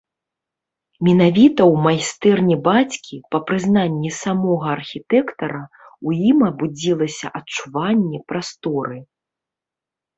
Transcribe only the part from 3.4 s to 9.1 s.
прызнанні самога архітэктара, у ім абудзілася адчуванне прасторы.